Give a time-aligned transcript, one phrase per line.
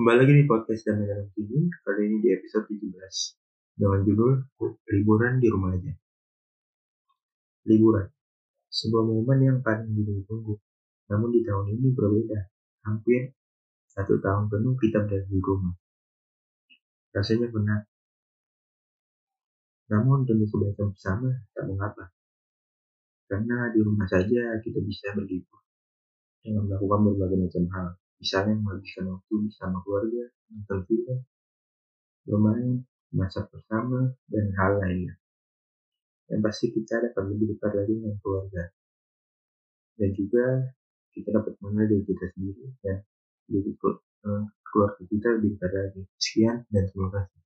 [0.00, 2.88] Kembali lagi di podcast dan dalam TV, kali ini di episode 17
[3.76, 4.32] dengan judul
[4.96, 5.92] Liburan di Rumah Aja.
[7.68, 8.08] Liburan,
[8.72, 10.56] sebuah momen yang paling ditunggu-tunggu.
[11.04, 12.40] Namun di tahun ini berbeda,
[12.88, 13.36] hampir
[13.92, 15.76] satu tahun penuh kita berada di rumah.
[17.12, 17.84] Rasanya benar.
[19.92, 22.08] Namun demi kebaikan bersama, tak mengapa.
[23.28, 25.60] Karena di rumah saja kita bisa berlibur
[26.40, 31.24] dengan melakukan berbagai macam hal misalnya menghabiskan waktu bersama keluarga, nonton film,
[32.28, 32.84] bermain,
[33.16, 35.16] masak bersama, dan hal lainnya.
[36.28, 38.70] Yang pasti kita dapat lebih dekat lagi dengan keluarga.
[39.98, 40.76] Dan juga
[41.10, 43.02] kita dapat mengenal diri kita sendiri dan
[43.50, 46.06] diri eh, keluarga kita lebih dekat lagi.
[46.20, 47.40] Sekian dan terima kasih.